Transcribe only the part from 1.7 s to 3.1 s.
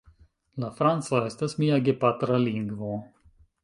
gepatra lingvo.